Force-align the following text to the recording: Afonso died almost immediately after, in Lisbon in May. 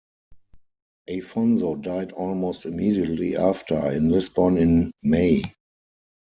Afonso 1.07 1.79
died 1.79 2.11
almost 2.13 2.65
immediately 2.65 3.37
after, 3.37 3.79
in 3.91 4.09
Lisbon 4.09 4.57
in 4.57 4.91
May. 5.03 5.43